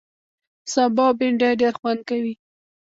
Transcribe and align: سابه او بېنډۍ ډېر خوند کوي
سابه 0.71 1.03
او 1.09 1.15
بېنډۍ 1.19 1.51
ډېر 1.61 1.73
خوند 1.79 2.01
کوي 2.09 2.33